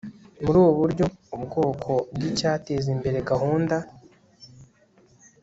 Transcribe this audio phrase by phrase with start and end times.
[0.43, 1.05] muri ubu buryo
[1.35, 3.75] ubwoko bw icyateza imbere gahunda